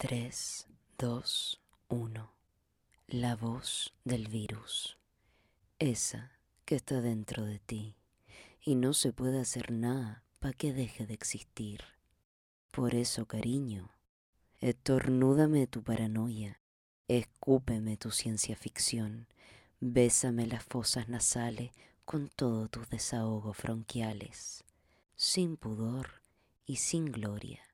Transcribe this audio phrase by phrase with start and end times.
[0.00, 0.68] 3,
[0.98, 2.32] 2, 1.
[3.08, 4.96] La voz del virus.
[5.80, 7.96] Esa que está dentro de ti
[8.64, 11.82] y no se puede hacer nada para que deje de existir.
[12.70, 13.90] Por eso, cariño,
[14.60, 16.60] estornúdame tu paranoia,
[17.08, 19.26] escúpeme tu ciencia ficción,
[19.80, 21.72] bésame las fosas nasales
[22.04, 24.62] con todos tus desahogos fronquiales,
[25.16, 26.22] sin pudor
[26.66, 27.67] y sin gloria